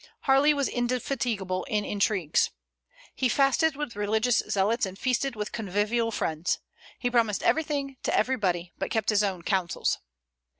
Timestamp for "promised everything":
7.11-7.97